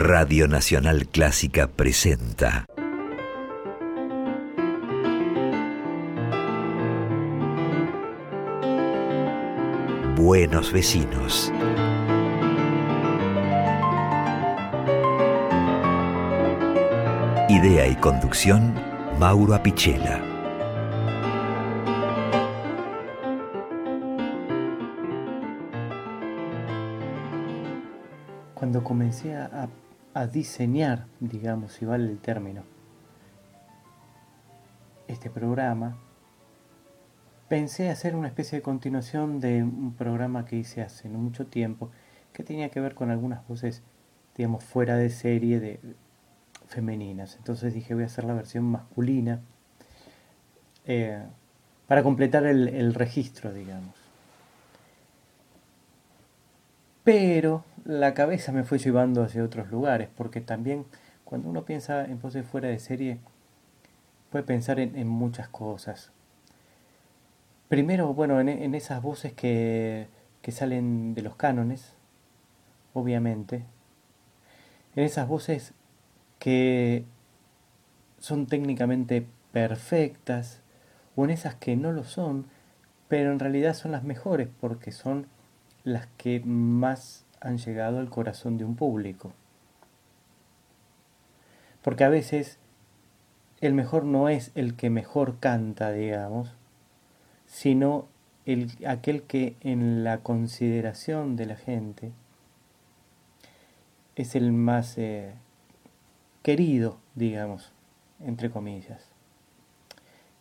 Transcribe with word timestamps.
Radio 0.00 0.46
Nacional 0.46 1.08
Clásica 1.08 1.66
presenta 1.66 2.66
Buenos 10.14 10.72
vecinos. 10.72 11.52
Idea 17.48 17.88
y 17.88 17.96
conducción, 17.96 18.74
Mauro 19.18 19.54
Apichela. 19.54 20.22
Cuando 28.54 28.84
comencé 28.84 29.34
a, 29.34 29.68
a 30.14 30.26
diseñar, 30.26 31.06
digamos, 31.20 31.72
si 31.72 31.84
vale 31.84 32.10
el 32.10 32.18
término, 32.18 32.62
este 35.06 35.30
programa, 35.30 35.96
pensé 37.48 37.88
hacer 37.90 38.14
una 38.14 38.28
especie 38.28 38.58
de 38.58 38.62
continuación 38.62 39.40
de 39.40 39.62
un 39.62 39.94
programa 39.94 40.44
que 40.44 40.56
hice 40.56 40.82
hace 40.82 41.08
no 41.08 41.18
mucho 41.18 41.46
tiempo, 41.46 41.90
que 42.32 42.44
tenía 42.44 42.68
que 42.68 42.80
ver 42.80 42.94
con 42.94 43.10
algunas 43.10 43.46
voces, 43.48 43.82
digamos, 44.36 44.64
fuera 44.64 44.96
de 44.96 45.10
serie 45.10 45.58
de 45.60 45.80
femeninas. 46.68 47.36
Entonces 47.36 47.74
dije, 47.74 47.94
voy 47.94 48.02
a 48.04 48.06
hacer 48.06 48.24
la 48.24 48.34
versión 48.34 48.64
masculina 48.64 49.40
eh, 50.86 51.22
para 51.86 52.02
completar 52.02 52.44
el, 52.44 52.68
el 52.68 52.94
registro, 52.94 53.52
digamos. 53.52 53.94
Pero 57.02 57.64
la 57.88 58.12
cabeza 58.12 58.52
me 58.52 58.64
fue 58.64 58.78
llevando 58.78 59.22
hacia 59.22 59.42
otros 59.42 59.70
lugares, 59.70 60.10
porque 60.14 60.42
también 60.42 60.84
cuando 61.24 61.48
uno 61.48 61.64
piensa 61.64 62.04
en 62.04 62.20
voces 62.20 62.44
fuera 62.44 62.68
de 62.68 62.78
serie, 62.78 63.18
puede 64.30 64.44
pensar 64.44 64.78
en, 64.78 65.08
muchas 65.08 65.48
cosas. 65.48 66.12
Primero, 67.68 68.12
bueno, 68.12 68.40
en, 68.40 68.50
en 68.50 68.74
esas 68.74 69.00
voces 69.00 69.32
que, 69.32 70.06
que, 70.42 70.52
salen 70.52 71.14
de 71.14 71.22
los 71.22 71.36
cánones, 71.36 71.94
obviamente. 72.92 73.64
En 74.94 75.04
esas 75.04 75.26
voces 75.26 75.72
que 76.38 77.06
son 78.18 78.46
técnicamente 78.46 79.26
perfectas, 79.50 80.60
o 81.16 81.24
en 81.24 81.30
esas 81.30 81.54
que 81.54 81.74
no 81.74 81.92
lo 81.92 82.04
son, 82.04 82.48
pero 83.08 83.32
en 83.32 83.38
realidad 83.38 83.72
son 83.72 83.92
las 83.92 84.04
mejores 84.04 84.48
porque 84.60 84.92
son 84.92 85.26
las 85.84 86.06
que 86.18 86.40
más 86.40 87.24
han 87.40 87.58
llegado 87.58 87.98
al 87.98 88.10
corazón 88.10 88.58
de 88.58 88.64
un 88.64 88.76
público. 88.76 89.32
Porque 91.82 92.04
a 92.04 92.08
veces 92.08 92.58
el 93.60 93.74
mejor 93.74 94.04
no 94.04 94.28
es 94.28 94.52
el 94.54 94.74
que 94.74 94.90
mejor 94.90 95.38
canta, 95.38 95.90
digamos, 95.92 96.54
sino 97.46 98.06
el, 98.46 98.70
aquel 98.86 99.22
que 99.22 99.56
en 99.60 100.04
la 100.04 100.18
consideración 100.18 101.36
de 101.36 101.46
la 101.46 101.56
gente 101.56 102.12
es 104.16 104.34
el 104.34 104.52
más 104.52 104.98
eh, 104.98 105.32
querido, 106.42 106.98
digamos, 107.14 107.72
entre 108.24 108.50
comillas. 108.50 109.08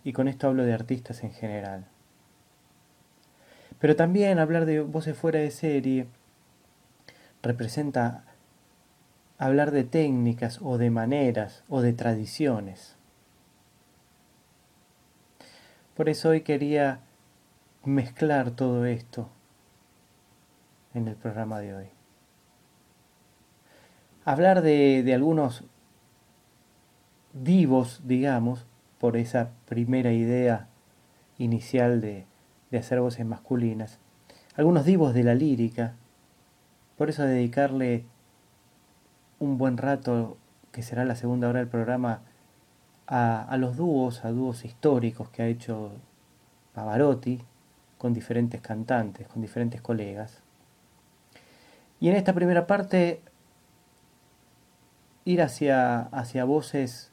Y 0.03 0.13
con 0.13 0.27
esto 0.27 0.47
hablo 0.47 0.63
de 0.63 0.73
artistas 0.73 1.23
en 1.23 1.31
general. 1.31 1.85
Pero 3.79 3.95
también 3.95 4.39
hablar 4.39 4.65
de 4.65 4.81
voces 4.81 5.17
fuera 5.17 5.39
de 5.39 5.51
serie 5.51 6.07
representa 7.47 8.25
hablar 9.37 9.71
de 9.71 9.85
técnicas 9.85 10.59
o 10.61 10.77
de 10.77 10.89
maneras 10.89 11.63
o 11.69 11.81
de 11.81 11.93
tradiciones. 11.93 12.97
Por 15.95 16.09
eso 16.09 16.29
hoy 16.29 16.41
quería 16.41 16.99
mezclar 17.85 18.51
todo 18.51 18.85
esto 18.85 19.29
en 20.93 21.07
el 21.07 21.15
programa 21.15 21.59
de 21.59 21.73
hoy. 21.73 21.87
Hablar 24.25 24.61
de, 24.61 25.09
algunos 25.13 25.63
divos, 27.31 28.01
digamos, 28.03 28.65
por 28.99 29.15
esa 29.15 29.51
primera 29.65 30.11
idea 30.11 30.67
inicial 31.37 32.01
de, 32.01 32.25
de 32.71 32.77
hacer 32.77 32.99
voces 32.99 33.25
masculinas, 33.25 33.99
algunos 34.55 34.83
divos 34.83 35.13
de 35.13 35.23
la 35.23 35.33
lírica, 35.33 35.95
por 36.97 37.09
eso 37.09 37.23
dedicarle 37.23 38.05
un 39.39 39.57
buen 39.57 39.77
rato, 39.77 40.37
que 40.71 40.81
será 40.81 41.05
la 41.05 41.15
segunda 41.15 41.47
hora 41.47 41.59
del 41.59 41.67
programa, 41.67 42.21
a, 43.07 43.55
los 43.57 43.77
dúos, 43.77 44.25
a 44.25 44.31
dúos 44.31 44.65
históricos 44.65 45.29
que 45.29 45.41
ha 45.41 45.47
hecho 45.47 45.91
Pavarotti 46.73 47.41
con 47.97 48.13
diferentes 48.13 48.61
cantantes, 48.61 49.27
con 49.27 49.41
diferentes 49.41 49.81
colegas. 49.81 50.41
Y 51.99 52.09
en 52.09 52.15
esta 52.15 52.33
primera 52.33 52.67
parte 52.67 53.21
ir 55.23 55.41
hacia, 55.41 56.01
hacia 56.01 56.43
voces, 56.45 57.11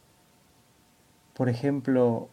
por 1.34 1.48
ejemplo, 1.48 2.28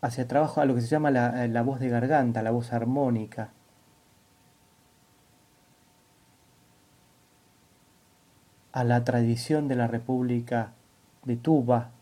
hacia 0.00 0.28
trabajo 0.28 0.60
a 0.60 0.64
lo 0.64 0.74
que 0.74 0.80
se 0.80 0.88
llama 0.88 1.10
la, 1.10 1.46
la 1.46 1.62
voz 1.62 1.80
de 1.80 1.88
garganta, 1.88 2.42
la 2.42 2.50
voz 2.50 2.72
armónica. 2.72 3.52
A 8.76 8.84
la 8.84 9.04
tradición 9.04 9.68
de 9.68 9.74
la 9.74 9.86
República 9.86 10.74
de 11.24 11.36
Tuba, 11.36 11.92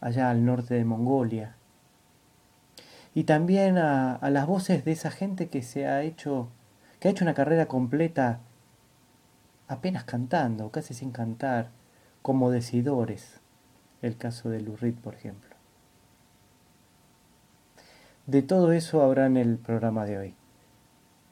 allá 0.00 0.30
al 0.30 0.46
norte 0.46 0.76
de 0.76 0.86
Mongolia, 0.86 1.56
y 3.14 3.24
también 3.24 3.76
a, 3.76 4.18
las 4.30 4.46
voces 4.46 4.86
de 4.86 4.92
esa 4.92 5.10
gente 5.10 5.50
que 5.50 5.60
se 5.60 5.86
ha 5.86 6.00
hecho, 6.00 6.48
que 7.00 7.08
ha 7.08 7.10
hecho 7.10 7.26
una 7.26 7.34
carrera 7.34 7.66
completa 7.66 8.40
apenas 9.66 10.04
cantando, 10.04 10.70
casi 10.70 10.94
sin 10.94 11.10
cantar, 11.10 11.68
como 12.22 12.50
decidores, 12.50 13.42
el 14.00 14.16
caso 14.16 14.48
de 14.48 14.62
Lurid, 14.62 14.94
por 14.94 15.12
ejemplo. 15.14 15.54
De 18.24 18.40
todo 18.40 18.72
eso 18.72 19.02
habrá 19.02 19.26
en 19.26 19.36
el 19.36 19.58
programa 19.58 20.06
de 20.06 20.16
hoy. 20.16 20.34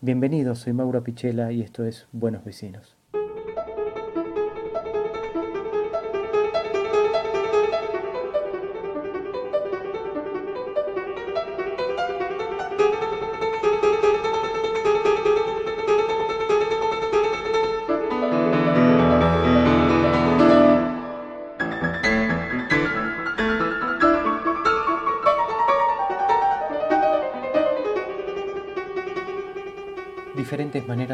Bienvenidos, 0.03 0.59
soy 0.59 0.75
Mauro 0.75 1.03
Pichela 1.03 1.53
y 1.53 1.63
esto 1.63 1.87
es 1.87 2.07
Buenos 2.13 2.45
Vecinos. 2.45 2.96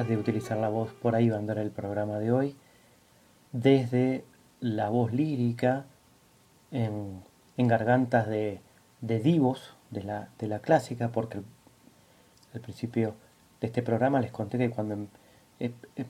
De 0.08 0.16
utilizar 0.16 0.58
la 0.58 0.68
voz, 0.68 0.92
por 0.92 1.14
ahí 1.14 1.28
va 1.28 1.36
a 1.36 1.38
andar 1.38 1.58
el 1.58 1.70
programa 1.70 2.18
de 2.18 2.32
hoy, 2.32 2.56
desde 3.52 4.24
la 4.60 4.88
voz 4.88 5.12
lírica, 5.12 5.84
en, 6.72 7.22
gargantas 7.56 8.26
de, 8.26 8.60
divos 9.00 9.76
de 9.90 10.02
la, 10.02 10.58
clásica, 10.60 11.10
porque 11.10 11.40
al 12.54 12.60
principio 12.60 13.14
de 13.60 13.68
este 13.68 13.82
programa 13.82 14.20
les 14.20 14.32
conté 14.32 14.58
que 14.58 14.70
cuando 14.70 14.94
eh, 15.60 15.72
eh, 15.96 16.04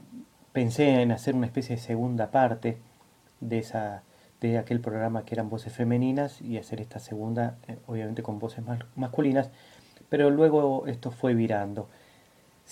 pensé 0.53 1.03
en 1.03 1.13
hacer 1.13 1.35
una 1.35 1.47
especie 1.47 1.77
de 1.77 1.83
segunda 1.83 2.31
parte 2.31 2.79
de, 3.41 3.59
esa, 3.59 4.03
de 4.41 4.59
aquel 4.59 4.81
programa 4.81 5.25
que 5.25 5.35
eran 5.35 5.51
voces 5.51 5.73
femeninas 5.73 6.41
y 6.41 6.59
hacer 6.59 6.81
esta 6.81 7.01
segunda, 7.01 7.59
eh, 7.69 7.77
obviamente 7.87 8.23
con 8.23 8.39
voces 8.39 8.65
masculinas, 8.95 9.51
pero 10.09 10.31
luego 10.31 10.87
esto 10.87 11.11
fue 11.11 11.35
virando 11.35 11.89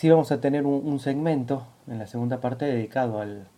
sí 0.00 0.08
vamos 0.08 0.32
a 0.32 0.40
tener 0.40 0.64
un, 0.64 0.98
segmento 0.98 1.66
en 1.86 1.98
la 1.98 2.06
segunda 2.06 2.40
parte 2.40 2.64
dedicado 2.64 3.20
al, 3.20 3.48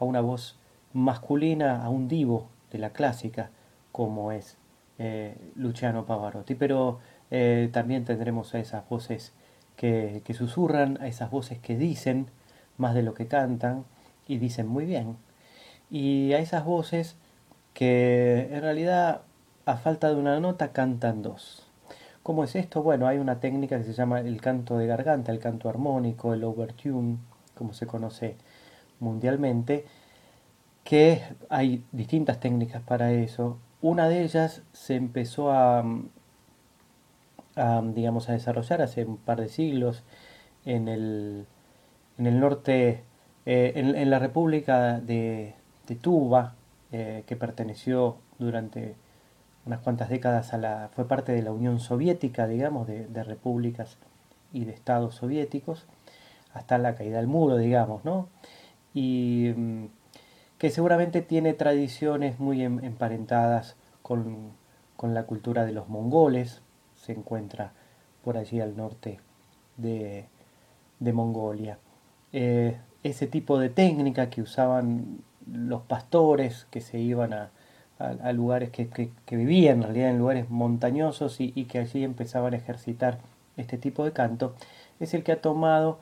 a 0.00 0.04
una 0.04 0.20
voz 0.20 0.58
masculina, 0.92 1.84
a 1.84 1.88
un 1.88 2.08
divo 2.08 2.48
de 2.72 2.78
la 2.78 2.90
clásica, 2.90 3.50
como 3.92 4.32
es 4.32 4.56
eh, 4.98 5.36
Luciano 5.54 6.04
Pavarotti. 6.04 6.56
Pero 6.56 6.98
eh, 7.30 7.70
también 7.72 8.04
tendremos 8.04 8.56
a 8.56 8.58
esas 8.58 8.88
voces 8.88 9.34
que, 9.76 10.20
susurran, 10.36 10.98
a 11.00 11.06
esas 11.06 11.30
voces 11.30 11.60
que 11.60 11.76
dicen 11.76 12.26
más 12.76 12.92
de 12.92 13.04
lo 13.04 13.14
que 13.14 13.28
cantan 13.28 13.84
y 14.26 14.38
dicen 14.38 14.66
muy 14.66 14.84
bien. 14.84 15.16
Y 15.92 16.32
a 16.32 16.40
esas 16.40 16.64
voces 16.64 17.14
que 17.72 18.48
en 18.50 18.62
realidad 18.62 19.20
a 19.64 19.76
falta 19.76 20.08
de 20.08 20.16
una 20.16 20.40
nota 20.40 20.72
cantan 20.72 21.22
dos. 21.22 21.67
¿Cómo 22.22 22.44
es 22.44 22.56
esto? 22.56 22.82
Bueno, 22.82 23.06
hay 23.06 23.18
una 23.18 23.40
técnica 23.40 23.78
que 23.78 23.84
se 23.84 23.94
llama 23.94 24.20
el 24.20 24.40
canto 24.40 24.76
de 24.76 24.86
garganta, 24.86 25.32
el 25.32 25.38
canto 25.38 25.68
armónico, 25.68 26.34
el 26.34 26.44
overtune, 26.44 27.18
como 27.54 27.72
se 27.72 27.86
conoce 27.86 28.36
mundialmente, 29.00 29.86
que 30.84 31.22
hay 31.48 31.84
distintas 31.92 32.40
técnicas 32.40 32.82
para 32.82 33.12
eso. 33.12 33.58
Una 33.80 34.08
de 34.08 34.22
ellas 34.22 34.62
se 34.72 34.96
empezó 34.96 35.52
a, 35.52 35.84
digamos, 37.94 38.28
a 38.28 38.32
desarrollar 38.32 38.82
hace 38.82 39.04
un 39.04 39.16
par 39.16 39.40
de 39.40 39.48
siglos 39.48 40.02
en 40.64 40.88
el, 40.88 41.46
en 42.18 42.26
el 42.26 42.40
norte, 42.40 43.04
eh, 43.46 43.72
en, 43.74 44.10
la 44.10 44.18
República 44.18 45.00
de, 45.00 45.54
Tuba, 46.02 46.54
eh, 46.92 47.24
que 47.26 47.36
perteneció 47.36 48.16
durante 48.38 48.96
unas 49.68 49.80
cuantas 49.80 50.08
décadas 50.08 50.54
a 50.54 50.58
la, 50.58 50.88
fue 50.94 51.06
parte 51.06 51.32
de 51.32 51.42
la 51.42 51.52
Unión 51.52 51.78
Soviética, 51.78 52.46
digamos, 52.46 52.86
de, 52.86 53.06
de 53.06 53.22
repúblicas 53.22 53.98
y 54.50 54.64
de 54.64 54.72
estados 54.72 55.16
soviéticos, 55.16 55.84
hasta 56.54 56.78
la 56.78 56.94
caída 56.94 57.18
del 57.18 57.26
muro, 57.26 57.58
digamos, 57.58 58.02
¿no? 58.02 58.28
Y 58.94 59.52
mm, 59.54 59.84
que 60.56 60.70
seguramente 60.70 61.20
tiene 61.20 61.52
tradiciones 61.52 62.40
muy 62.40 62.64
em, 62.64 62.82
emparentadas 62.82 63.76
con, 64.00 64.56
la 65.02 65.24
cultura 65.24 65.66
de 65.66 65.72
los 65.72 65.90
mongoles, 65.90 66.62
se 66.96 67.12
encuentra 67.12 67.72
por 68.24 68.38
allí 68.38 68.60
al 68.60 68.74
norte 68.74 69.20
de, 69.76 70.26
Mongolia. 71.12 71.78
Eh, 72.32 72.78
ese 73.02 73.26
tipo 73.26 73.58
de 73.58 73.68
técnica 73.68 74.30
que 74.30 74.40
usaban 74.40 75.18
los 75.46 75.82
pastores 75.82 76.66
que 76.70 76.80
se 76.80 76.98
iban 76.98 77.34
a, 77.34 77.50
lugares 78.32 78.70
que, 78.70 79.10
vivían 79.30 79.78
en 79.78 79.82
realidad 79.82 80.10
en 80.10 80.18
lugares 80.18 80.50
montañosos 80.50 81.40
y, 81.40 81.64
que 81.64 81.78
allí 81.78 82.04
empezaban 82.04 82.54
a 82.54 82.56
ejercitar 82.56 83.18
este 83.56 83.78
tipo 83.78 84.04
de 84.04 84.12
canto, 84.12 84.54
es 85.00 85.14
el 85.14 85.24
que 85.24 85.32
ha 85.32 85.40
tomado 85.40 85.98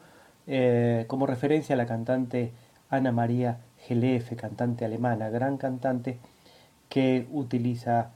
eh, 0.46 1.04
como 1.08 1.26
referencia 1.26 1.74
a 1.74 1.76
la 1.76 1.86
cantante 1.86 2.52
Ana 2.90 3.12
María 3.12 3.58
Gelefe, 3.78 4.36
cantante 4.36 4.84
alemana, 4.84 5.30
gran 5.30 5.56
cantante, 5.56 6.18
que 6.88 7.26
utiliza 7.32 8.10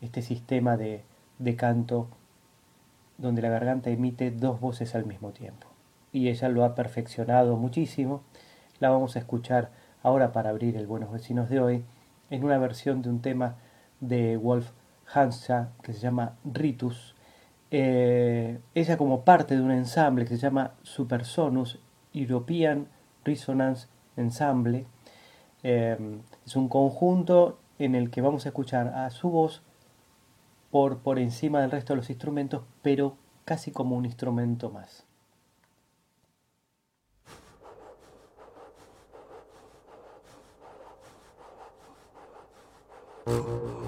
este 0.00 0.22
sistema 0.22 0.76
de, 0.76 1.02
de 1.38 1.54
canto 1.54 2.08
donde 3.18 3.42
la 3.42 3.48
garganta 3.48 3.90
emite 3.90 4.32
dos 4.32 4.60
voces 4.60 4.94
al 4.94 5.06
mismo 5.06 5.30
tiempo. 5.30 5.68
Y 6.12 6.28
ella 6.28 6.48
lo 6.48 6.64
ha 6.64 6.74
perfeccionado 6.74 7.56
muchísimo. 7.56 8.22
La 8.80 8.90
vamos 8.90 9.14
a 9.14 9.20
escuchar 9.20 9.70
ahora 10.02 10.32
para 10.32 10.50
abrir 10.50 10.76
el 10.76 10.88
Buenos 10.88 11.12
Vecinos 11.12 11.48
de 11.48 11.60
hoy 11.60 11.84
en 12.32 12.44
una 12.44 12.58
versión 12.58 13.02
de 13.02 13.10
un 13.10 13.20
tema 13.20 13.56
de 14.00 14.38
Wolf 14.38 14.70
Hanscha 15.12 15.72
que 15.82 15.92
se 15.92 16.00
llama 16.00 16.38
Ritus. 16.44 17.14
Eh, 17.70 18.58
ella 18.74 18.96
como 18.96 19.22
parte 19.22 19.54
de 19.54 19.62
un 19.62 19.70
ensamble 19.70 20.24
que 20.24 20.36
se 20.36 20.38
llama 20.38 20.72
Supersonus 20.82 21.78
European 22.14 22.88
Resonance 23.22 23.88
Ensemble. 24.16 24.86
Eh, 25.62 26.20
es 26.46 26.56
un 26.56 26.68
conjunto 26.68 27.58
en 27.78 27.94
el 27.94 28.10
que 28.10 28.22
vamos 28.22 28.46
a 28.46 28.48
escuchar 28.48 28.88
a 28.88 29.10
su 29.10 29.28
voz 29.28 29.62
por, 30.70 31.00
por 31.00 31.18
encima 31.18 31.60
del 31.60 31.70
resto 31.70 31.92
de 31.92 31.98
los 31.98 32.08
instrumentos, 32.08 32.62
pero 32.80 33.18
casi 33.44 33.72
como 33.72 33.94
un 33.94 34.06
instrumento 34.06 34.70
más. 34.70 35.04
Oh. 43.24 43.78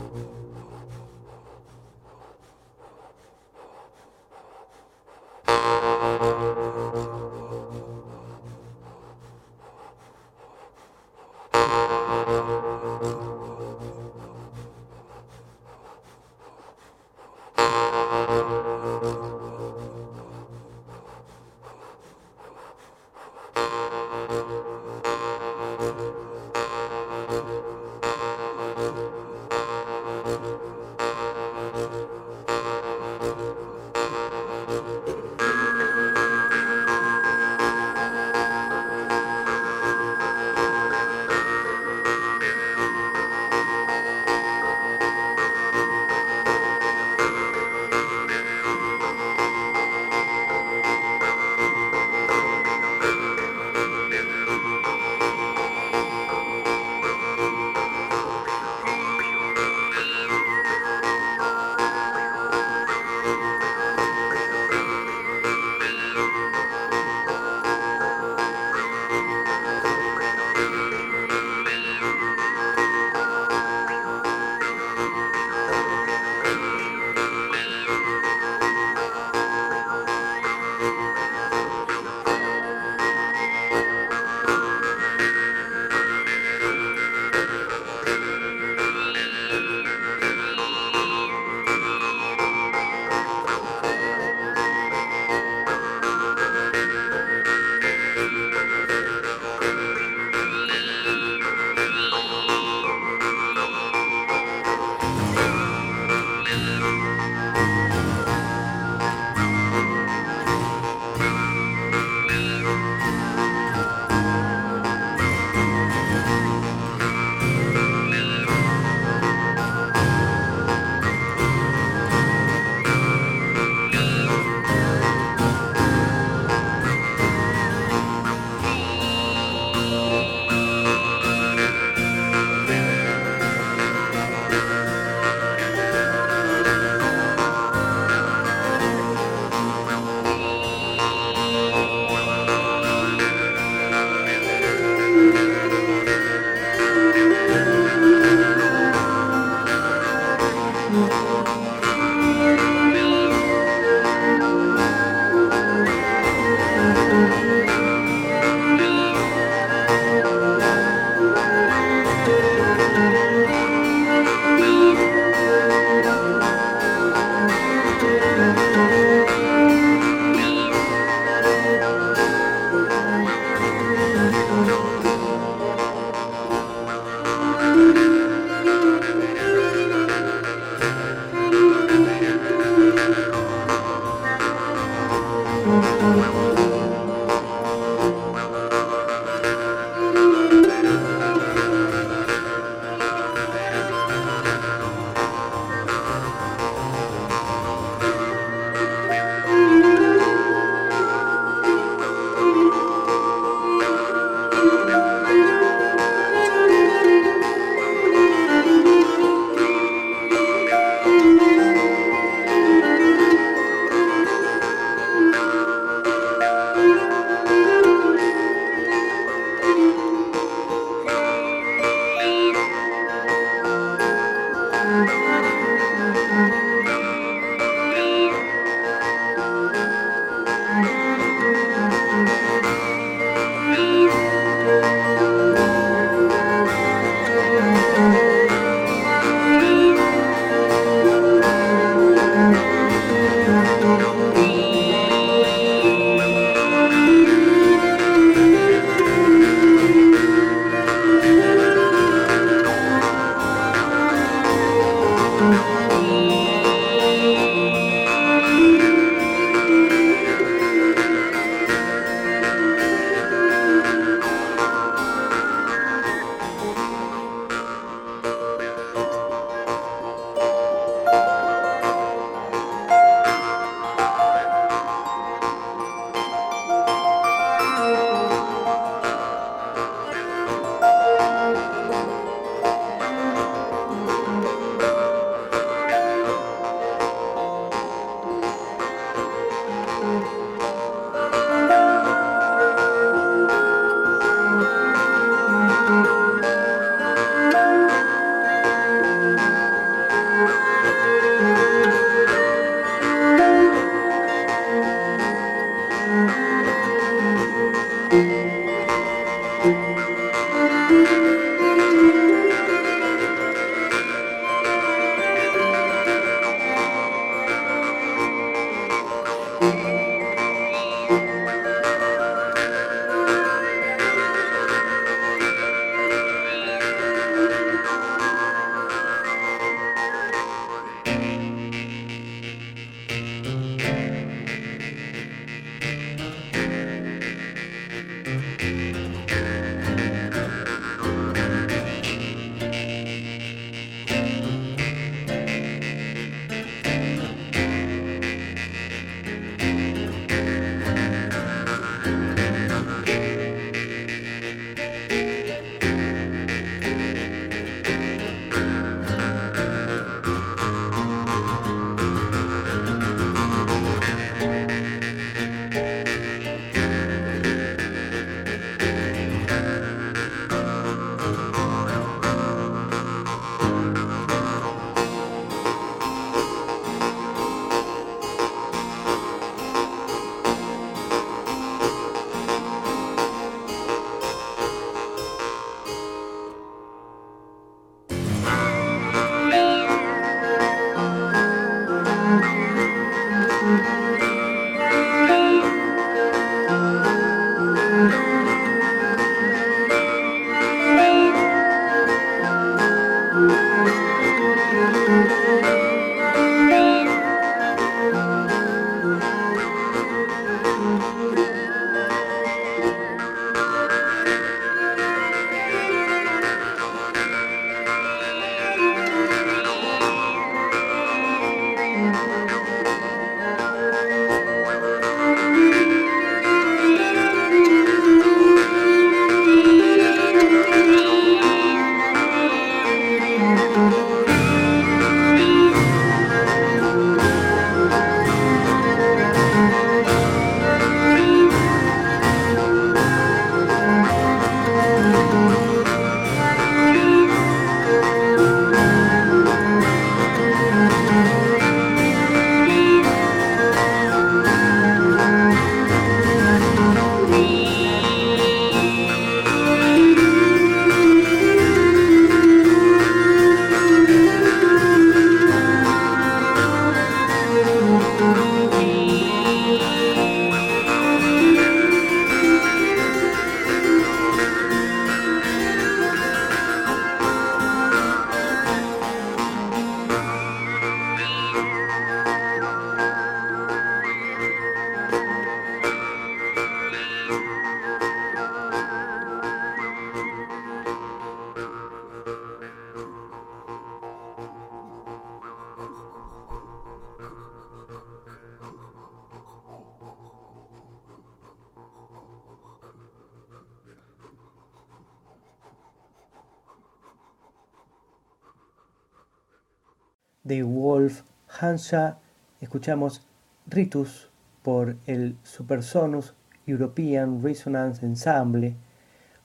de 510.44 510.62
Wolf 510.62 511.22
Hansha, 511.48 512.18
escuchamos 512.60 513.26
Ritus 513.66 514.30
por 514.62 514.96
el 515.06 515.36
Supersonus 515.42 516.34
European 516.66 517.42
Resonance 517.42 518.04
Ensemble 518.04 518.76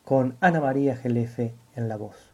con 0.04 0.36
Ana 0.42 0.60
María 0.60 0.98
Gelefe 0.98 1.54
en 1.76 1.88
la 1.88 1.96
voz. 1.96 2.34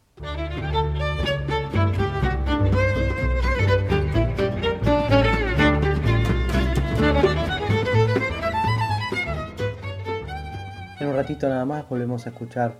En 11.00 11.07
un 11.07 11.15
ratito 11.15 11.48
nada 11.48 11.65
más 11.65 11.88
volvemos 11.88 12.25
a 12.25 12.29
escuchar 12.29 12.74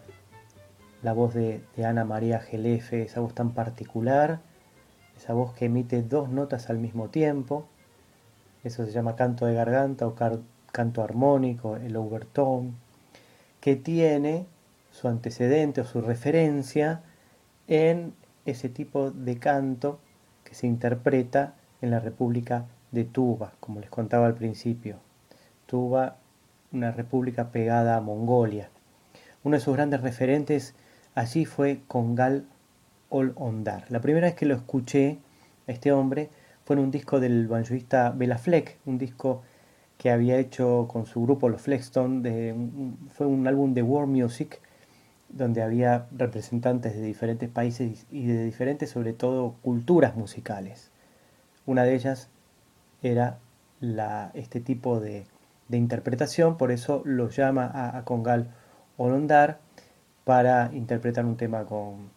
la 1.03 1.13
voz 1.13 1.35
de, 1.35 1.61
Ana 1.85 2.05
María 2.05 2.39
Gelefe, 2.39 3.03
esa 3.03 3.19
voz 3.19 3.35
tan 3.35 3.51
particular, 3.51 4.39
esa 5.17 5.34
voz 5.34 5.53
que 5.53 5.65
emite 5.65 6.01
dos 6.03 6.29
notas 6.29 6.69
al 6.69 6.77
mismo 6.77 7.10
tiempo. 7.10 7.67
Eso 8.63 8.86
se 8.86 8.91
llama 8.91 9.15
canto 9.15 9.45
de 9.45 9.53
garganta 9.53 10.07
o 10.07 10.15
canto 10.72 11.03
armónico, 11.03 11.77
el 11.77 11.95
overtone, 11.95 12.74
que 13.60 13.75
tiene 13.75 14.45
su 14.91 15.07
antecedente 15.07 15.81
o 15.81 15.86
su 15.86 16.01
referencia 16.01 17.01
en 17.67 18.13
ese 18.45 18.69
tipo 18.69 19.12
de 19.12 19.38
canto 19.38 20.00
que 20.43 20.55
se 20.55 20.67
interpreta 20.67 21.55
en 21.81 21.91
la 21.91 22.00
República 22.00 22.65
de 22.91 23.03
Tuba, 23.03 23.53
como 23.60 23.79
les 23.79 23.89
contaba 23.89 24.25
al 24.27 24.36
principio. 24.36 24.98
Tuba, 25.65 26.17
una 26.72 26.91
república 26.91 27.51
pegada 27.51 27.98
a 27.98 28.01
Mongolia. 28.01 28.69
Uno 29.43 29.57
de 29.57 29.62
sus 29.62 29.75
grandes 29.75 30.01
referentes 30.01 30.75
allí 31.13 31.45
fue 31.45 31.81
Congal 31.88 32.45
Ondar. 33.09 33.85
La 33.89 34.01
primera 34.01 34.27
vez 34.27 34.35
que 34.35 34.45
lo 34.45 34.55
escuché 34.55 35.19
a 35.67 35.71
este 35.71 35.91
hombre 35.91 36.29
fue 36.65 36.75
en 36.75 36.81
un 36.81 36.91
disco 36.91 37.19
del 37.19 37.47
banjoista 37.47 38.12
Bela 38.12 38.38
Fleck, 38.38 38.79
un 38.85 38.97
disco 38.97 39.43
que 39.97 40.12
había 40.12 40.38
hecho 40.38 40.88
con 40.91 41.05
su 41.05 41.21
grupo 41.21 41.50
Los 41.50 41.62
Flexstone, 41.62 42.53
fue 43.13 43.27
un 43.27 43.47
álbum 43.47 43.74
de 43.74 43.81
War 43.81 44.07
Music 44.07 44.59
donde 45.29 45.62
había 45.62 46.07
representantes 46.12 46.95
de 46.95 47.01
diferentes 47.01 47.50
países 47.50 48.05
y 48.12 48.25
de 48.25 48.45
diferentes, 48.45 48.89
sobre 48.89 49.13
todo, 49.13 49.55
culturas 49.62 50.15
musicales. 50.15 50.91
Una 51.65 51.83
de 51.83 51.95
ellas 51.95 52.29
era 53.01 53.39
este 54.33 54.62
tipo 54.62 55.00
de, 55.00 55.25
interpretación, 55.69 56.57
por 56.57 56.71
eso 56.71 57.01
lo 57.05 57.29
llama 57.29 57.69
a, 57.74 58.03
Congal 58.03 58.50
Olondar 58.97 59.59
para 60.24 60.71
interpretar 60.74 61.25
un 61.25 61.38
tema 61.38 61.65
con, 61.65 62.09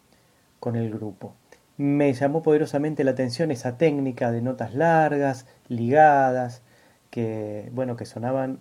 con 0.61 0.77
el 0.77 0.91
grupo. 0.91 1.35
Me 1.77 2.13
llamó 2.13 2.43
poderosamente 2.43 3.05
la 3.05 3.13
atención 3.13 3.51
esa 3.51 3.79
técnica 3.79 4.33
de 4.33 4.43
notas 4.43 4.75
largas, 4.75 5.47
ligadas, 5.69 6.63
que, 7.11 7.71
bueno, 7.73 7.97
que 7.97 8.05
sonaban 8.05 8.61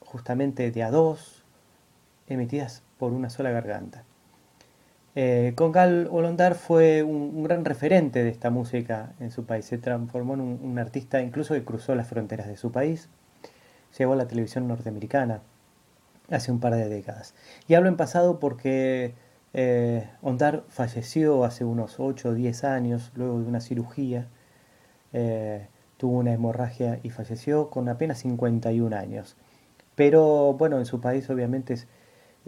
justamente 0.00 0.70
de 0.70 0.82
a 0.82 0.90
dos, 0.90 1.44
emitidas 2.26 2.82
por 2.98 3.12
una 3.12 3.30
sola 3.30 3.50
garganta. 3.50 4.04
Eh, 5.14 5.52
Congal 5.56 6.08
Olondar 6.10 6.54
fue 6.54 7.02
un, 7.02 7.42
gran 7.42 7.64
referente 7.64 8.22
de 8.22 8.30
esta 8.30 8.50
música 8.50 9.14
en 9.20 9.30
su 9.30 9.44
país. 9.44 9.64
Se 9.64 9.78
transformó 9.78 10.34
en 10.34 10.40
un, 10.40 10.78
artista 10.78 11.20
incluso 11.20 11.54
que 11.54 11.64
cruzó 11.64 11.94
las 11.94 12.08
fronteras 12.08 12.46
de 12.46 12.56
su 12.56 12.70
país. 12.70 13.08
Llegó 13.98 14.12
a 14.12 14.16
la 14.16 14.28
televisión 14.28 14.68
norteamericana 14.68 15.40
hace 16.30 16.52
un 16.52 16.60
par 16.60 16.74
de 16.74 16.88
décadas. 16.88 17.34
Y 17.66 17.74
hablo 17.74 17.88
en 17.88 17.96
pasado 17.96 18.38
porque 18.38 19.14
eh, 19.54 20.08
Ondar 20.22 20.64
falleció 20.68 21.44
hace 21.44 21.64
unos 21.64 22.00
8 22.00 22.30
o 22.30 22.34
10 22.34 22.64
años 22.64 23.12
luego 23.14 23.40
de 23.40 23.46
una 23.46 23.60
cirugía. 23.60 24.28
Eh, 25.12 25.66
tuvo 25.96 26.18
una 26.18 26.32
hemorragia 26.32 27.00
y 27.02 27.10
falleció 27.10 27.70
con 27.70 27.88
apenas 27.88 28.18
51 28.18 28.96
años. 28.96 29.36
Pero 29.94 30.54
bueno, 30.54 30.78
en 30.78 30.86
su 30.86 31.00
país 31.00 31.28
obviamente 31.30 31.74
es 31.74 31.88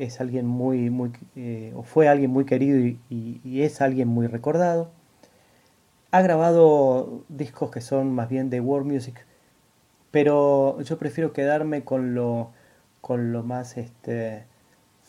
es 0.01 0.21
alguien 0.21 0.47
muy, 0.47 0.91
muy 0.91 1.13
eh, 1.37 1.73
o 1.77 1.83
fue 1.83 2.09
alguien 2.09 2.31
muy 2.31 2.45
querido 2.47 2.79
y, 3.11 3.41
es 3.63 3.81
alguien 3.81 4.09
muy 4.09 4.27
recordado. 4.27 4.91
Ha 6.11 6.23
grabado 6.23 7.25
discos 7.29 7.71
que 7.71 7.81
son 7.81 8.13
más 8.13 8.29
bien 8.29 8.51
de 8.51 8.61
world 8.61 8.91
music, 8.91 9.27
pero 10.11 10.81
yo 10.83 10.99
prefiero 10.99 11.33
quedarme 11.33 11.85
con 11.85 12.15
lo, 12.15 12.51
con 13.01 13.33
lo 13.33 13.43
más 13.45 13.77
este, 13.77 14.45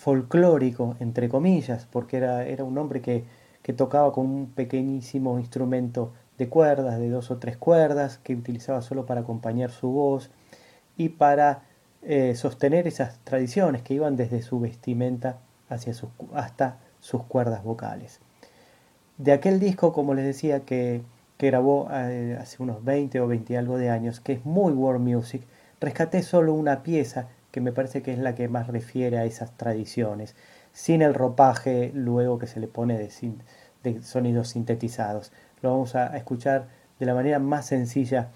folclórico, 0.02 0.96
entre 1.00 1.30
comillas, 1.30 1.86
porque 1.92 2.18
era, 2.18 2.44
era 2.44 2.64
un 2.64 2.76
hombre 2.80 3.02
que, 3.02 3.24
que 3.62 3.72
tocaba 3.72 4.12
con 4.12 4.26
un 4.26 4.48
pequeñísimo 4.48 5.38
instrumento 5.38 6.12
de 6.40 6.50
cuerdas, 6.50 6.98
de 6.98 7.08
dos 7.12 7.30
o 7.30 7.38
tres 7.38 7.56
cuerdas, 7.56 8.18
que 8.18 8.34
utilizaba 8.36 8.82
solo 8.82 9.06
para 9.06 9.22
acompañar 9.22 9.70
su 9.70 9.92
voz 9.92 10.32
y 10.98 11.10
para 11.10 11.62
eh, 12.02 12.34
sostener 12.34 12.88
esas 12.88 13.20
tradiciones 13.20 13.84
que 13.84 13.94
iban 13.94 14.16
desde 14.16 14.42
su 14.42 14.60
vestimenta 14.60 15.38
hacia 15.70 15.94
sus, 15.94 16.10
hasta 16.34 16.80
sus 17.00 17.22
cuerdas 17.26 17.64
vocales. 17.64 18.22
De 19.20 19.34
aquel 19.34 19.60
disco, 19.60 19.94
como 19.94 20.16
les 20.16 20.26
decía, 20.26 20.62
que, 20.62 21.04
grabó 21.38 21.88
eh, 21.92 22.38
hace 22.40 22.62
unos 22.62 22.84
20 22.84 23.20
o 23.20 23.28
20 23.28 23.58
algo 23.58 23.78
de 23.78 23.90
años, 23.92 24.20
que 24.20 24.34
es 24.34 24.46
muy 24.46 24.74
world 24.74 25.02
music, 25.02 25.44
rescaté 25.80 26.22
solo 26.24 26.54
una 26.54 26.82
pieza 26.82 27.28
que 27.52 27.62
me 27.62 27.72
parece 27.72 28.02
que 28.02 28.14
es 28.14 28.20
la 28.20 28.36
que 28.36 28.48
más 28.48 28.68
refiere 28.68 29.18
a 29.18 29.26
esas 29.26 29.56
tradiciones, 29.58 30.36
sin 30.74 31.02
el 31.02 31.14
ropaje 31.14 31.92
luego 31.94 32.40
que 32.40 32.48
se 32.48 32.60
le 32.60 32.68
pone 32.68 32.98
de, 32.98 34.02
sonidos 34.02 34.50
sintetizados. 34.50 35.32
Lo 35.62 35.72
vamos 35.72 35.96
a 35.96 36.16
escuchar 36.18 36.68
de 37.00 37.06
la 37.06 37.14
manera 37.14 37.40
más 37.40 37.66
sencilla 37.66 38.30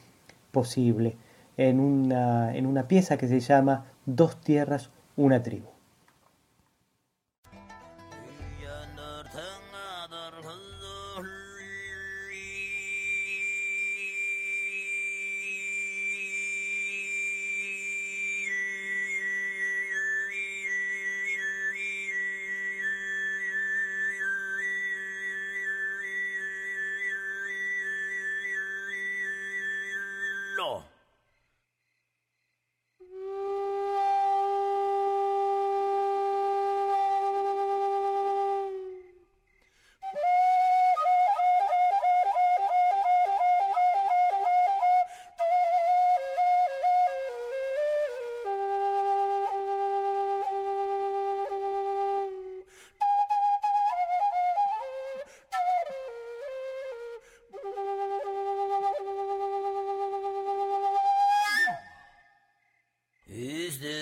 posible 0.51 1.17
en 1.57 1.79
una, 1.79 2.55
en 2.55 2.65
una 2.65 2.87
pieza 2.87 3.17
que 3.17 3.27
se 3.27 3.39
llama 3.39 3.85
Dos 4.05 4.41
tierras, 4.41 4.91
una 5.15 5.41
tribu. 5.43 5.74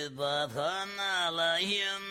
بضحن 0.10 1.00
عليهم 1.00 2.03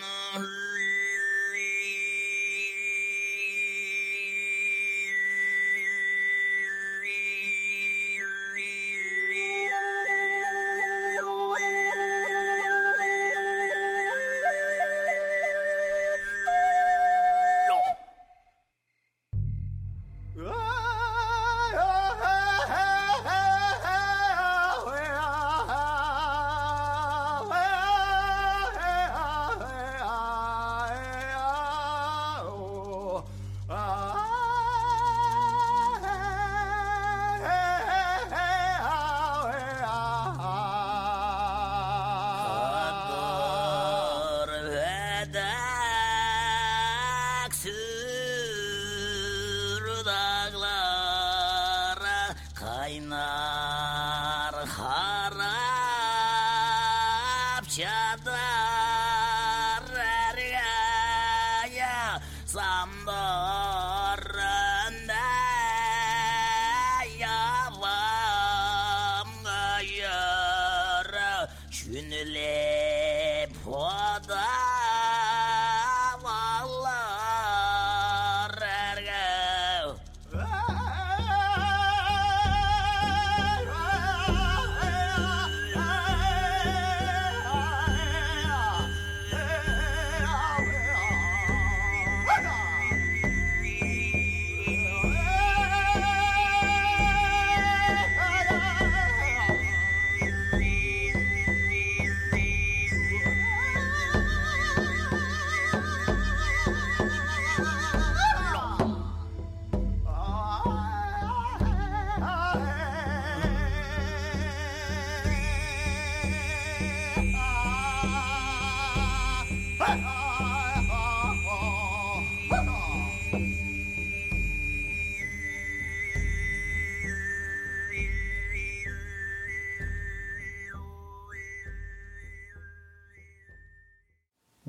Чада! 57.75 58.62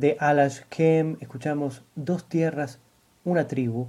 De 0.04 0.18
Alash 0.20 0.64
Kem 0.68 1.16
escuchamos 1.22 1.82
Dos 1.96 2.28
Tierras, 2.28 2.82
una 3.24 3.48
tribu 3.48 3.88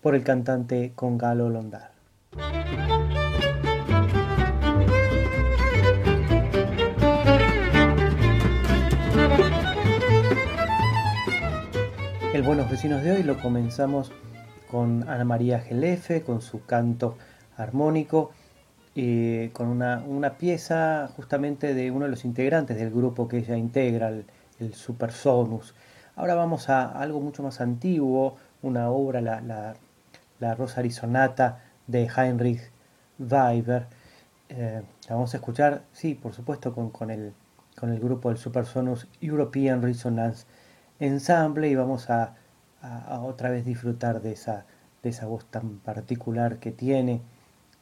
por 0.00 0.14
el 0.14 0.24
cantante 0.24 0.92
Congalo 0.94 1.50
Londar. 1.50 1.92
El 12.32 12.42
Buenos 12.44 12.70
Vecinos 12.70 13.02
de 13.02 13.10
hoy 13.10 13.22
lo 13.22 13.38
comenzamos 13.38 14.10
con 14.70 15.06
Ana 15.06 15.26
María 15.26 15.60
Gelefe, 15.60 16.22
con 16.22 16.40
su 16.40 16.64
canto 16.64 17.18
armónico, 17.58 18.30
y 18.94 19.48
con 19.48 19.68
una, 19.68 20.02
una, 20.06 20.38
pieza 20.38 21.10
justamente 21.14 21.74
de 21.74 21.90
uno 21.90 22.06
de 22.06 22.10
los 22.10 22.24
integrantes 22.24 22.78
del 22.78 22.90
grupo 22.90 23.28
que 23.28 23.38
ella 23.38 23.58
integra, 23.58 24.08
el, 24.08 24.24
el 24.58 24.74
Sonus. 24.74 25.74
Ahora 26.16 26.34
vamos 26.34 26.68
a 26.68 26.88
algo 26.90 27.20
mucho 27.20 27.42
más 27.42 27.60
antiguo, 27.60 28.36
una 28.62 28.90
obra, 28.90 29.20
la, 29.20 29.40
la, 29.40 29.74
la 30.40 30.56
de 31.86 32.08
Heinrich 32.16 32.70
Weiber. 33.18 33.86
Eh, 34.48 34.82
la 35.08 35.14
vamos 35.14 35.32
a 35.34 35.38
escuchar, 35.38 35.82
sí, 35.92 36.14
por 36.14 36.34
supuesto, 36.34 36.74
con, 36.74 36.90
con, 36.90 37.10
el, 37.10 37.32
con 37.76 37.90
el 37.90 37.98
grupo 37.98 38.28
del 38.28 38.38
Sonus 38.66 39.08
European 39.20 39.82
Resonance 39.82 40.46
Ensemble 41.00 41.68
y 41.68 41.74
vamos 41.74 42.10
a, 42.10 42.34
a, 42.82 43.20
otra 43.20 43.50
vez 43.50 43.64
disfrutar 43.64 44.20
de 44.20 44.32
esa, 44.32 44.66
de 45.02 45.10
esa 45.10 45.26
voz 45.26 45.44
tan 45.46 45.78
particular 45.78 46.58
que 46.58 46.70
tiene 46.70 47.22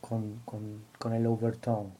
con, 0.01 0.41
con, 0.45 0.83
con 0.99 1.13
el 1.13 1.27
overtone. 1.27 2.00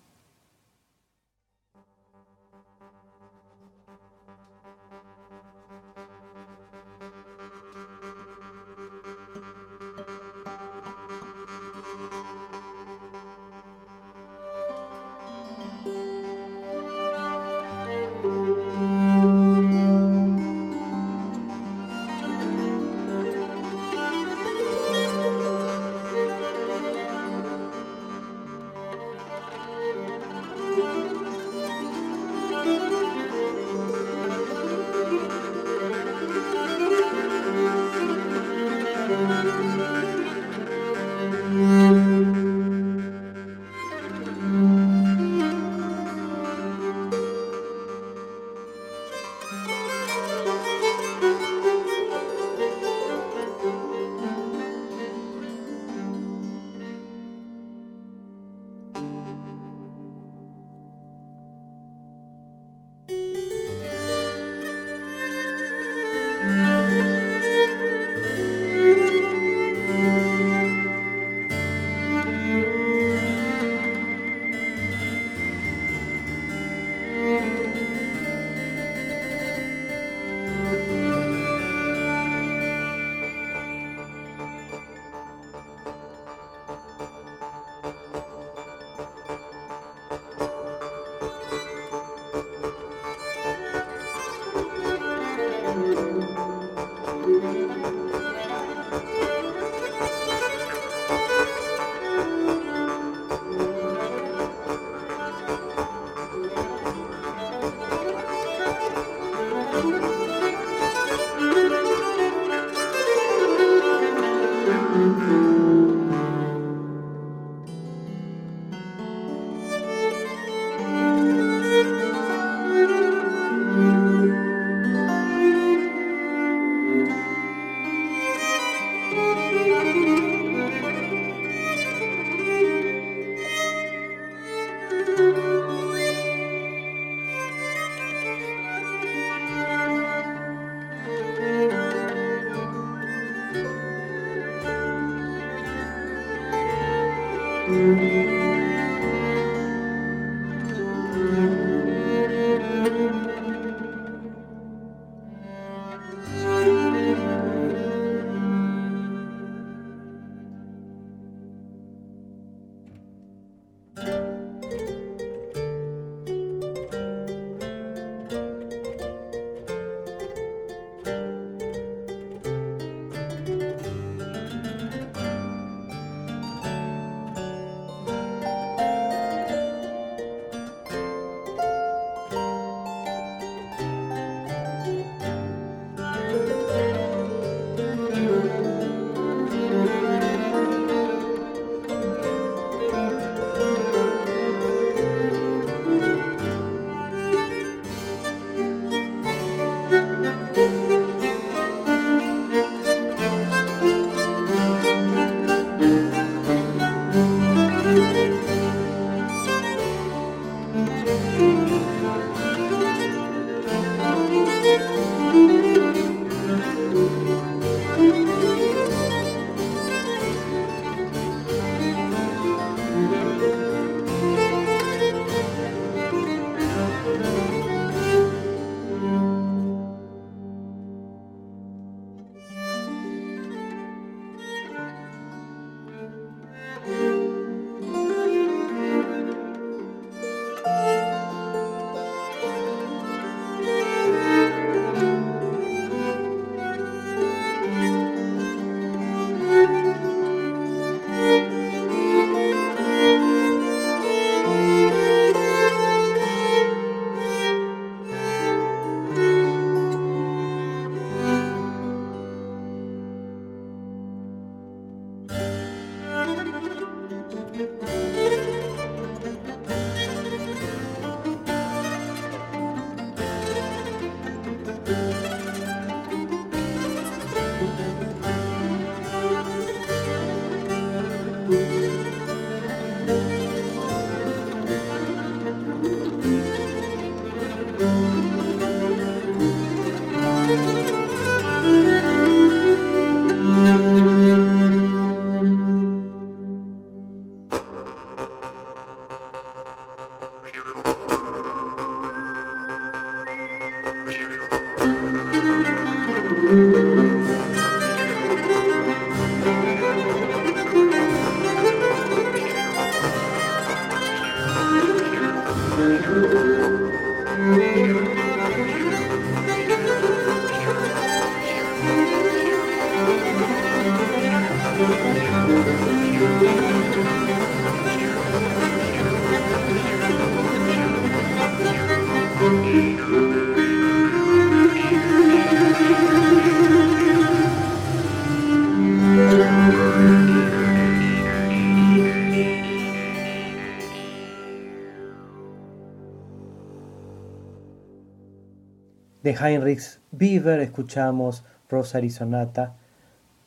De 349.41 349.47
Heinrich 349.47 349.99
Bieber 350.11 350.61
escuchamos 350.61 351.45
Rosary 351.71 352.11
Sonata 352.11 352.75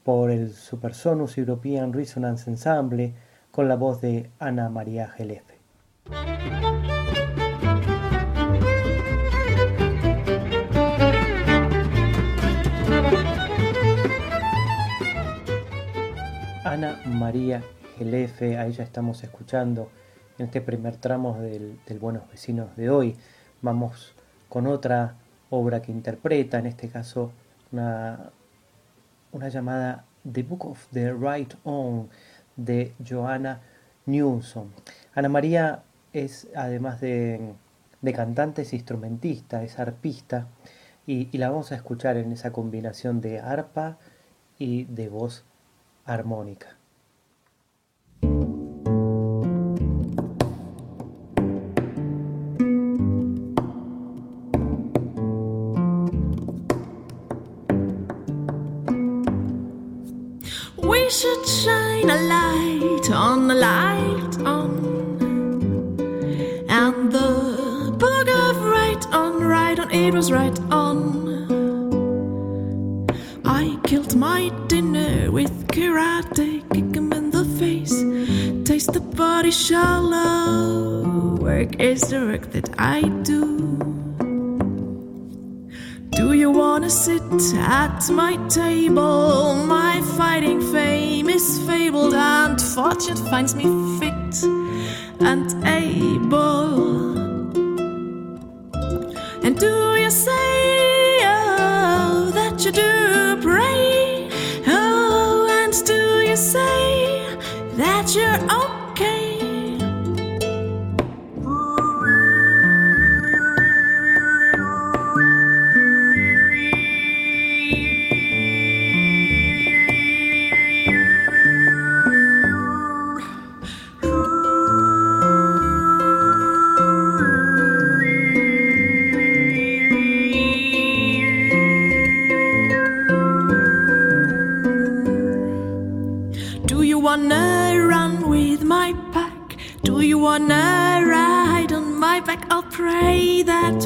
por 0.03 0.31
el 0.31 0.51
Supersonus 0.51 1.37
European 1.37 1.93
Resonance 1.93 2.49
Ensemble 2.49 3.13
con 3.51 3.67
la 3.67 3.75
voz 3.75 4.01
de 4.01 4.31
Ana 4.39 4.69
María 4.69 5.07
Gelefe. 5.09 5.59
Ana 16.63 16.99
María 17.05 17.61
Gelefe, 17.97 18.57
a 18.57 18.65
ella 18.65 18.83
estamos 18.83 19.23
escuchando 19.23 19.91
en 20.39 20.45
este 20.45 20.61
primer 20.61 20.97
tramo 20.97 21.37
del, 21.39 21.77
Buenos 21.99 22.27
Vecinos 22.31 22.75
de 22.75 22.89
hoy. 22.89 23.15
Vamos 23.61 24.15
con 24.49 24.65
otra 24.67 25.17
obra 25.53 25.83
que 25.83 25.91
interpreta, 25.91 26.57
en 26.57 26.65
este 26.65 26.89
caso 26.89 27.31
una, 27.71 28.31
una 29.31 29.49
llamada 29.49 30.05
The 30.31 30.41
Book 30.41 30.65
of 30.65 30.87
the 30.91 31.13
Right 31.13 31.53
On 31.63 32.09
de 32.55 32.93
Joanna 33.07 33.61
Newsom. 34.07 34.69
Ana 35.13 35.29
María 35.29 35.83
es, 36.11 36.47
además 36.55 36.99
de, 37.01 37.53
cantante, 38.15 38.63
es 38.63 38.73
instrumentista, 38.73 39.63
es 39.63 39.77
arpista, 39.77 40.47
y 41.05 41.37
la 41.37 41.49
vamos 41.49 41.71
a 41.71 41.75
escuchar 41.75 42.17
en 42.17 42.31
esa 42.31 42.51
combinación 42.51 43.21
de 43.21 43.39
arpa 43.39 43.97
y 44.57 44.85
de 44.85 45.09
voz 45.09 45.43
armónica. 46.05 46.77
It 70.03 70.13
was 70.13 70.31
right 70.31 70.59
on 70.69 71.23
I 73.45 73.79
killed 73.85 74.15
my 74.15 74.49
dinner 74.67 75.31
with 75.31 75.67
karate, 75.67 76.61
kick 76.73 76.95
him 76.95 77.13
in 77.13 77.31
the 77.31 77.45
face. 77.59 77.95
Taste 78.67 78.91
the 78.91 78.99
body 78.99 79.51
shallow. 79.51 81.37
Work 81.37 81.79
is 81.79 82.01
the 82.01 82.19
work 82.19 82.51
that 82.51 82.69
I 82.77 83.01
do. 83.23 83.43
Do 86.11 86.33
you 86.33 86.51
wanna 86.51 86.89
sit 86.89 87.21
at 87.55 88.09
my 88.09 88.35
table? 88.49 89.55
My 89.65 90.01
fighting 90.17 90.59
fame 90.73 91.29
is 91.29 91.59
fabled, 91.67 92.13
and 92.13 92.61
fortune 92.61 93.17
finds 93.31 93.55
me 93.55 93.65
fit 93.99 94.33
and 95.21 95.47
able. 95.65 97.13
And 99.45 99.59
do 99.59 99.92
say 100.13 100.29
oh, 101.25 102.29
that 102.35 102.63
you 102.63 102.71
do 102.71 103.32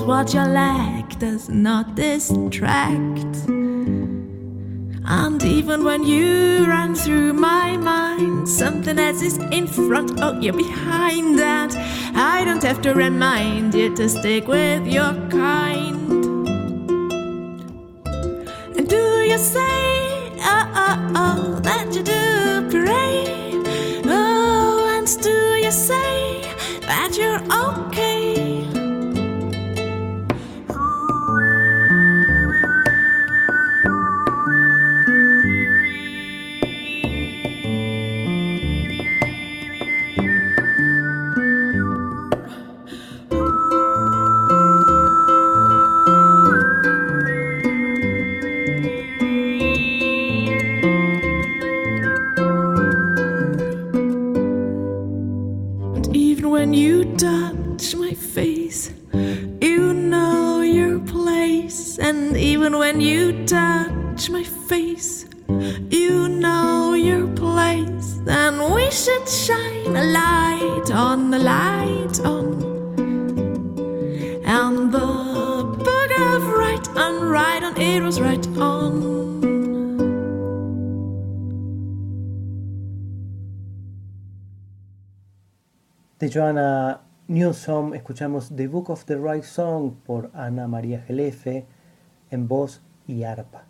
what 0.08 0.34
you 0.34 0.40
lack 0.40 1.20
does 1.20 1.50
not 1.50 1.94
distract. 1.96 3.36
And 5.10 5.44
even 5.44 5.84
when 5.84 6.04
you 6.04 6.66
run 6.66 6.96
through 6.96 7.34
my 7.34 7.76
mind, 7.76 8.48
something 8.48 8.98
else 8.98 9.22
is 9.22 9.38
in 9.52 9.68
front, 9.68 10.18
oh, 10.22 10.40
you're 10.40 10.54
behind 10.54 11.38
that. 11.40 11.76
I 12.16 12.46
don't 12.46 12.64
have 12.64 12.82
to 12.84 12.94
remind 12.94 13.74
you 13.74 13.94
to 13.98 14.08
stick 14.08 14.48
with 14.48 14.88
your 14.88 15.14
kind. 15.30 16.17
Joanna 86.38 87.02
Newsom 87.28 87.96
escuchamos 87.96 88.56
The 88.56 88.68
Book 88.68 88.92
of 88.92 89.06
the 89.06 89.16
Right 89.16 89.44
Song 89.44 89.96
por 90.06 90.30
Ana 90.36 90.68
María 90.68 91.02
Gelefe 91.02 91.66
en 92.30 92.48
voz 92.48 92.84
y 93.08 93.24
arpa. 93.24 93.66